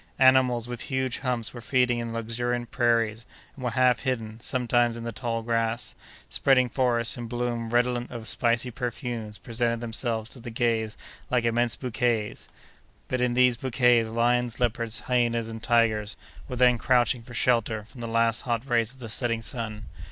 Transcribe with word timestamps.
Animals 0.17 0.67
with 0.67 0.81
huge 0.81 1.19
humps 1.19 1.53
were 1.53 1.61
feeding 1.61 1.99
in 1.99 2.07
the 2.07 2.15
luxuriant 2.15 2.71
prairies, 2.71 3.27
and 3.55 3.63
were 3.63 3.69
half 3.69 3.99
hidden, 3.99 4.39
sometimes, 4.39 4.97
in 4.97 5.03
the 5.03 5.11
tall 5.11 5.43
grass; 5.43 5.93
spreading 6.27 6.69
forests 6.69 7.17
in 7.17 7.27
bloom 7.27 7.69
redolent 7.69 8.09
of 8.09 8.27
spicy 8.27 8.71
perfumes 8.71 9.37
presented 9.37 9.79
themselves 9.79 10.27
to 10.31 10.39
the 10.39 10.49
gaze 10.49 10.97
like 11.29 11.45
immense 11.45 11.75
bouquets; 11.75 12.47
but, 13.09 13.21
in 13.21 13.35
these 13.35 13.57
bouquets, 13.57 14.09
lions, 14.09 14.59
leopards, 14.59 15.01
hyenas, 15.01 15.47
and 15.49 15.61
tigers, 15.61 16.17
were 16.49 16.55
then 16.55 16.79
crouching 16.79 17.21
for 17.21 17.35
shelter 17.35 17.83
from 17.83 18.01
the 18.01 18.07
last 18.07 18.41
hot 18.41 18.67
rays 18.67 18.93
of 18.95 18.99
the 19.01 19.07
setting 19.07 19.43
sun. 19.43 19.83